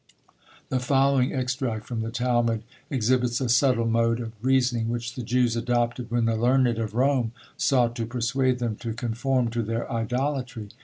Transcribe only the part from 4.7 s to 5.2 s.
which